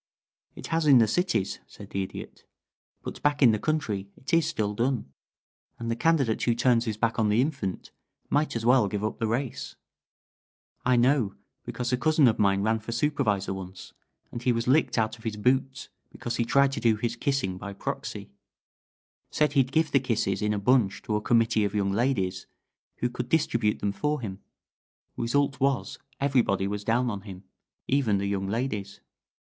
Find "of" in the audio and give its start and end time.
12.27-12.39, 15.19-15.23, 21.63-21.75